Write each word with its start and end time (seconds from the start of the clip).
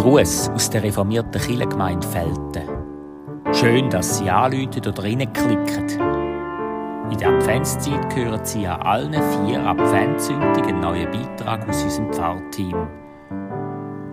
Gruß 0.00 0.48
aus 0.54 0.70
der 0.70 0.82
reformierten 0.82 1.38
Kirchengemeinde 1.38 2.06
Felten. 2.08 2.62
Schön, 3.52 3.90
dass 3.90 4.16
Sie 4.16 4.30
anrufen 4.30 4.78
oder 4.78 5.04
reinklicken. 5.04 5.90
In 7.10 7.18
der 7.18 7.28
Adventszeit 7.28 8.16
hören 8.16 8.42
Sie 8.42 8.66
an 8.66 8.80
allen 8.80 9.12
vier 9.12 9.62
Adventssündigen 9.62 10.76
einen 10.76 10.80
neuen 10.80 11.10
Beitrag 11.10 11.68
aus 11.68 11.82
unserem 11.82 12.10
Pfarrteam. 12.14 12.88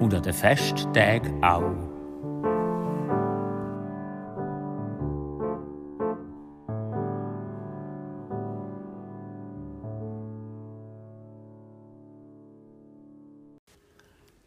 Und 0.01 0.13
an 0.13 0.23
den 0.23 0.33
Festtagen 0.33 1.41
auch. 1.41 1.63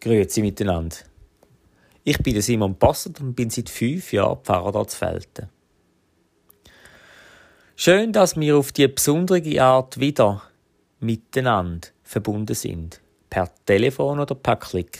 Grüezi 0.00 0.42
miteinander. 0.42 1.09
Ich 2.02 2.18
bin 2.18 2.40
Simon 2.40 2.76
Bassert 2.76 3.20
und 3.20 3.34
bin 3.34 3.50
seit 3.50 3.68
fünf 3.68 4.12
Jahren 4.12 4.42
Pfarrer 4.42 4.72
dort 4.72 4.92
Felten. 4.92 5.50
Schön, 7.76 8.12
dass 8.12 8.38
wir 8.38 8.56
auf 8.56 8.72
die 8.72 8.88
besondere 8.88 9.62
Art 9.62 10.00
wieder 10.00 10.42
miteinander 10.98 11.88
verbunden 12.02 12.54
sind. 12.54 13.00
Per 13.28 13.50
Telefon 13.66 14.18
oder 14.18 14.34
per 14.34 14.56
Klick. 14.56 14.98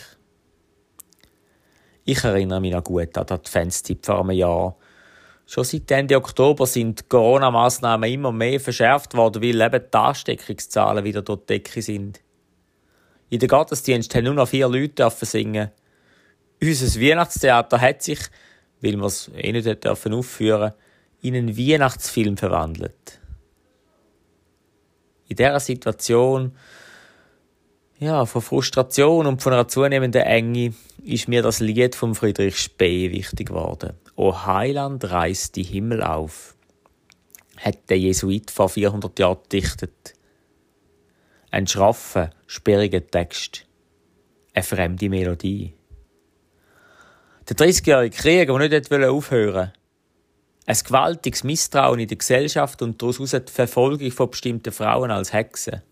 Ich 2.04 2.22
erinnere 2.22 2.60
mich 2.60 2.72
noch 2.72 2.84
gut 2.84 3.16
an 3.16 3.26
die 3.26 3.32
Adventszeit 3.32 4.04
vor 4.04 4.20
einem 4.20 4.30
Jahr. 4.32 4.76
Schon 5.46 5.64
seit 5.64 5.90
Ende 5.90 6.16
Oktober 6.16 6.66
sind 6.66 7.08
Corona-Massnahmen 7.08 8.10
immer 8.10 8.30
mehr 8.30 8.60
verschärft 8.60 9.14
worden, 9.14 9.42
weil 9.42 9.60
eben 9.60 9.84
die 9.92 9.98
Ansteckungszahlen 9.98 11.04
wieder 11.04 11.22
durch 11.22 11.40
die 11.40 11.46
Decke 11.46 11.82
sind. 11.82 12.20
In 13.30 13.38
den 13.38 13.48
Gottesdienst 13.48 14.14
haben 14.14 14.24
nur 14.24 14.34
noch 14.34 14.48
vier 14.48 14.68
Leute 14.68 15.10
singen. 15.10 15.70
Unser 16.62 17.00
Weihnachtstheater 17.00 17.80
hat 17.80 18.02
sich, 18.02 18.20
weil 18.80 18.96
wir 18.96 19.06
es 19.06 19.30
eh 19.34 19.52
nicht 19.52 19.84
dürfen 19.84 20.14
aufführen 20.14 20.72
in 21.22 21.34
einen 21.34 21.56
Weihnachtsfilm 21.56 22.36
verwandelt. 22.36 23.20
In 25.28 25.36
dieser 25.36 25.60
Situation 25.60 26.52
ja, 27.98 28.24
von 28.24 28.40
Frustration 28.40 29.26
und 29.26 29.42
von 29.42 29.52
einer 29.52 29.68
zunehmenden 29.68 30.22
Enge 30.22 30.72
ist 31.04 31.28
mir 31.28 31.42
das 31.42 31.60
Lied 31.60 31.94
von 31.94 32.14
Friedrich 32.14 32.58
Spee 32.58 33.12
wichtig 33.12 33.48
geworden. 33.48 33.92
O 34.16 34.46
Heiland 34.46 35.04
reißt 35.04 35.56
die 35.56 35.62
Himmel 35.62 36.02
auf, 36.02 36.56
hat 37.58 37.90
der 37.90 37.98
Jesuit 37.98 38.50
vor 38.50 38.70
400 38.70 39.18
Jahren 39.18 39.38
dichtet. 39.52 40.14
Ein 41.50 41.66
schraffer, 41.66 42.30
sperriger 42.46 43.06
Text. 43.06 43.66
Eine 44.54 44.62
fremde 44.62 45.08
Melodie. 45.08 45.74
Der 47.50 47.56
30-jährige 47.66 48.16
Krieg, 48.16 48.46
der 48.46 48.58
nicht 48.58 49.04
aufhören 49.04 49.54
wollte. 49.54 49.72
Ein 50.66 50.78
gewaltiges 50.84 51.42
Misstrauen 51.42 51.98
in 51.98 52.06
der 52.06 52.16
Gesellschaft 52.16 52.80
und 52.80 53.02
daraus 53.02 53.30
die 53.30 53.52
Verfolgung 53.52 54.12
von 54.12 54.30
bestimmten 54.30 54.72
Frauen 54.72 55.10
als 55.10 55.32
Hexen. 55.32 55.82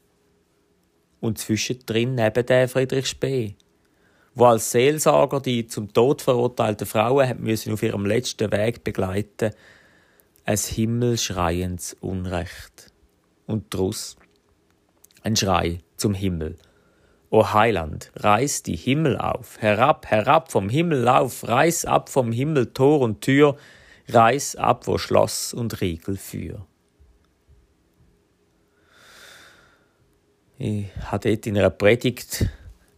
Und 1.19 1.39
zwischendrin 1.39 2.15
neben 2.15 2.47
der 2.47 2.69
Friedrich 2.69 3.09
Spee, 3.09 3.57
wo 4.37 4.45
als 4.45 4.71
Seelsorger 4.71 5.41
die 5.41 5.67
zum 5.67 5.93
Tod 5.93 6.23
verurteilten 6.23 6.87
Frauen 6.87 7.29
hat 7.29 7.41
müssen 7.41 7.73
auf 7.73 7.83
ihrem 7.83 8.07
letzten 8.07 8.53
Weg 8.53 8.85
begleiten, 8.85 9.51
ein 10.45 10.57
himmelschreiendes 10.57 11.97
Unrecht. 12.01 12.93
Und 13.49 13.75
daraus 13.75 14.17
ein 15.25 15.35
Schrei 15.35 15.81
zum 15.97 16.15
Himmel. 16.15 16.57
O 17.31 17.53
Heiland, 17.53 18.11
reiß 18.17 18.63
die 18.63 18.77
Himmel 18.77 19.19
auf, 19.19 19.59
herab, 19.61 20.07
herab 20.07 20.51
vom 20.51 20.69
Himmel 20.71 21.07
auf, 21.09 21.47
reiß 21.47 21.85
ab 21.85 22.09
vom 22.09 22.33
Himmel 22.33 22.73
Tor 22.73 23.01
und 23.01 23.21
Tür, 23.21 23.57
reiß 24.09 24.57
ab, 24.57 24.87
wo 24.87 24.97
Schloss 24.97 25.53
und 25.53 25.81
Riegel 25.83 26.17
für. 26.17 26.67
Ich 30.57 30.87
habe 31.05 31.29
dort 31.29 31.47
in 31.47 31.59
einer 31.59 31.71
Predigt 31.71 32.47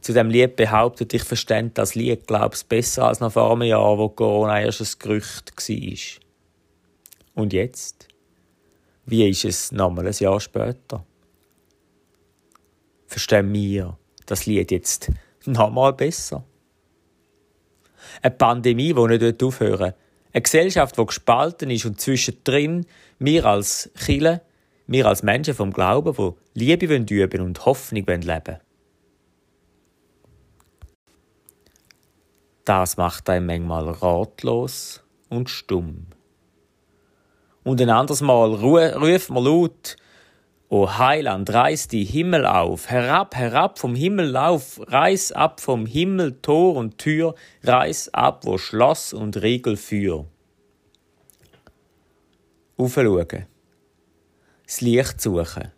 zu 0.00 0.12
dem 0.12 0.30
Lied 0.30 0.56
behauptet, 0.56 1.12
ich 1.12 1.24
verstehe 1.24 1.70
das 1.74 1.94
Lied, 1.94 2.26
glaub's 2.26 2.64
besser 2.64 3.08
als 3.08 3.20
noch 3.20 3.32
vor 3.32 3.52
einem 3.52 3.62
Jahr, 3.62 3.98
wo 3.98 4.08
Corona 4.08 4.60
erst 4.60 4.80
ein 4.80 4.98
Gerücht 4.98 5.52
war. 5.56 7.42
Und 7.42 7.52
jetzt? 7.52 8.08
Wie 9.06 9.28
ist 9.28 9.44
es 9.44 9.72
nochmal 9.72 10.06
ein 10.06 10.14
Jahr 10.14 10.40
später? 10.40 11.04
verstehen 13.10 13.52
wir 13.52 13.98
das 14.30 14.46
Lied 14.46 14.70
jetzt 14.70 15.10
nochmal 15.44 15.92
besser. 15.92 16.44
Eine 18.22 18.34
Pandemie, 18.34 18.94
die 18.94 19.06
nicht 19.06 19.42
aufhören 19.42 19.94
Eine 20.32 20.42
Gesellschaft, 20.42 20.96
die 20.96 21.04
gespalten 21.04 21.70
ist 21.70 21.84
und 21.84 22.00
zwischendrin 22.00 22.86
wir 23.18 23.44
als 23.44 23.90
Chile, 23.96 24.42
wir 24.86 25.06
als 25.06 25.22
Menschen 25.22 25.54
vom 25.54 25.72
Glauben, 25.72 26.34
die 26.54 26.64
Liebe 26.64 26.86
üben 26.96 27.40
und 27.42 27.64
Hoffnung 27.66 28.04
leben 28.06 28.58
Das 32.64 32.96
macht 32.96 33.28
einen 33.30 33.46
manchmal 33.46 33.88
ratlos 33.88 35.02
und 35.28 35.50
stumm. 35.50 36.06
Und 37.64 37.80
ein 37.80 37.90
anderes 37.90 38.20
Mal 38.20 38.54
ruft 38.54 39.30
man 39.30 39.44
laut, 39.44 39.96
O 40.72 40.98
Heiland, 40.98 41.52
reiß 41.52 41.88
die 41.88 42.04
Himmel 42.04 42.46
auf, 42.46 42.88
herab, 42.90 43.34
herab 43.34 43.80
vom 43.80 43.96
Himmel 43.96 44.26
lauf, 44.26 44.80
reiß 44.86 45.32
ab 45.32 45.60
vom 45.60 45.84
Himmel 45.84 46.40
Tor 46.42 46.76
und 46.76 46.96
Tür, 46.96 47.34
reiß 47.64 48.14
ab, 48.14 48.44
wo 48.44 48.56
Schloss 48.56 49.12
und 49.12 49.42
Riegel 49.42 49.76
für. 49.76 50.26
Aufschauen, 52.76 53.46
das 54.64 54.80
Licht 54.80 55.20
suchen. 55.20 55.72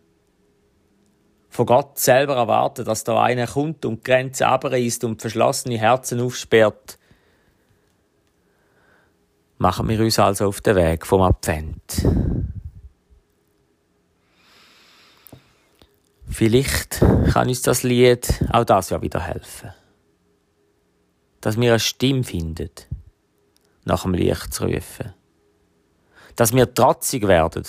Von 1.49 1.65
Gott 1.65 1.97
selber 1.97 2.35
erwarten, 2.35 2.85
dass 2.85 3.03
da 3.03 3.19
einer 3.23 3.47
kommt 3.47 3.85
und 3.85 4.05
die 4.05 4.11
Grenze 4.11 4.45
abreißt 4.45 5.05
und 5.05 5.19
verschlossene 5.19 5.79
Herzen 5.79 6.21
aufsperrt. 6.21 6.99
Machen 9.57 9.89
wir 9.89 9.99
uns 10.01 10.19
also 10.19 10.49
auf 10.49 10.61
den 10.61 10.75
Weg 10.75 11.07
vom 11.07 11.21
Advent. 11.21 12.42
Vielleicht 16.45 16.99
kann 17.31 17.47
uns 17.47 17.61
das 17.61 17.83
Lied 17.83 18.43
auch 18.51 18.65
das 18.65 18.89
ja 18.89 19.01
wieder 19.01 19.21
helfen. 19.21 19.69
Dass 21.39 21.57
wir 21.57 21.71
eine 21.71 21.79
Stimme 21.79 22.25
finden, 22.25 22.69
nach 23.85 24.03
dem 24.03 24.13
Licht 24.13 24.53
zu 24.53 24.65
rufen. 24.65 25.13
Dass 26.35 26.51
wir 26.51 26.73
trotzig 26.73 27.29
werden, 27.29 27.63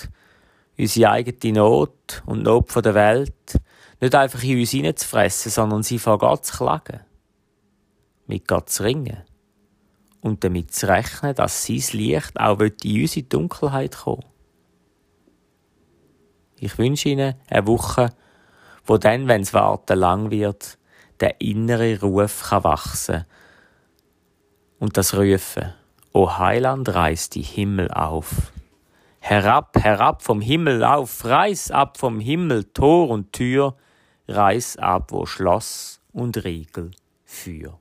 unsere 0.77 1.11
eigene 1.13 1.53
Not 1.53 2.25
und 2.27 2.43
Not 2.43 2.75
der 2.85 2.97
Welt 2.97 3.61
nicht 4.01 4.15
einfach 4.17 4.43
in 4.43 4.59
uns 4.59 4.71
hineinzufressen, 4.73 5.53
sondern 5.53 5.85
sie 5.85 6.01
vor 6.01 6.19
Gott 6.19 6.45
zu 6.45 6.57
klagen. 6.57 6.99
Mit 8.27 8.49
Gott 8.49 8.71
zu 8.71 8.83
ringen. 8.83 9.23
Und 10.21 10.43
damit 10.43 10.75
zu 10.75 10.89
rechnen, 10.89 11.37
dass 11.37 11.65
sein 11.65 11.81
Licht 11.93 12.41
auch 12.41 12.59
in 12.59 12.75
unsere 12.83 13.23
Dunkelheit 13.23 13.97
kommen 13.99 14.25
Ich 16.57 16.77
wünsche 16.77 17.11
Ihnen 17.11 17.37
eine 17.49 17.67
Woche 17.69 18.11
wo 18.85 18.99
dann, 18.99 19.29
wenn's 19.29 19.55
Warten 19.55 19.99
lang 19.99 20.31
wird, 20.31 20.79
der 21.21 21.41
innere 21.41 22.01
Ruf 22.01 22.43
kann 22.51 22.65
wachsen 22.65 23.25
und 24.79 24.97
das 24.97 25.15
Rufen, 25.15 25.73
O 26.13 26.39
Heiland, 26.39 26.95
reiß 26.95 27.31
die 27.31 27.43
Himmel 27.43 27.91
auf. 27.91 28.53
Herab, 29.19 29.77
herab 29.83 30.23
vom 30.23 30.41
Himmel 30.41 30.85
auf, 30.85 31.25
reiß 31.25 31.71
ab 31.71 31.97
vom 31.97 32.21
Himmel 32.21 32.65
Tor 32.65 33.09
und 33.09 33.33
Tür, 33.33 33.77
reiß 34.29 34.77
ab, 34.77 35.13
wo 35.13 35.27
Schloss 35.27 36.01
und 36.13 36.45
Riegel 36.45 36.91
für. 37.25 37.79